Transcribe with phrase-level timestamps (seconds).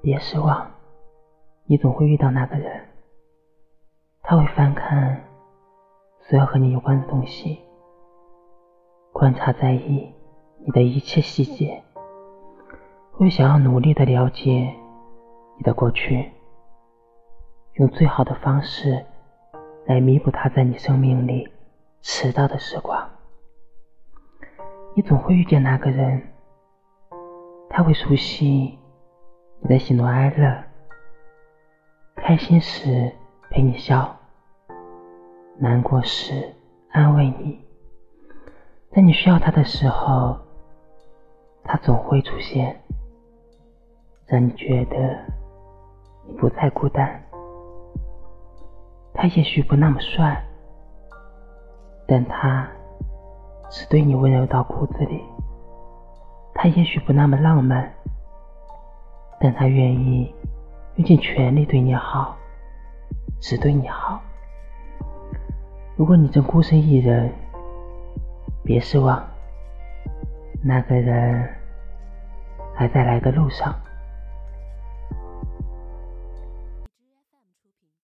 [0.00, 0.70] 别失望，
[1.66, 2.86] 你总会遇到那个人。
[4.22, 5.24] 他会翻看
[6.20, 7.58] 所有和你有关的东西，
[9.12, 10.12] 观察在意
[10.64, 11.82] 你的一切细节，
[13.12, 14.74] 会想要努力的了解
[15.56, 16.30] 你的过去，
[17.74, 19.04] 用最好的方式
[19.86, 21.48] 来弥补他在你生命里
[22.02, 23.08] 迟到的时光。
[24.94, 26.22] 你总会遇见那个人，
[27.70, 28.77] 他会熟悉
[29.68, 30.64] 在喜怒哀乐，
[32.16, 33.12] 开心时
[33.50, 34.16] 陪你笑。
[35.58, 36.54] 难过时
[36.90, 37.62] 安慰你，
[38.90, 40.38] 在你需要他的时候，
[41.64, 42.80] 他总会出现，
[44.26, 45.18] 让你觉得
[46.26, 47.22] 你不再孤单。
[49.12, 50.42] 他也许不那么帅，
[52.06, 52.66] 但他
[53.68, 55.20] 只对你温柔到骨子里；
[56.54, 57.92] 他也许不那么浪漫，
[59.40, 60.34] 但他愿意
[60.96, 62.36] 用尽全力对你好，
[63.40, 64.20] 只对你好。
[65.96, 67.32] 如果你正孤身一人，
[68.64, 69.24] 别失望，
[70.62, 71.48] 那个人
[72.74, 73.74] 还在来的路上。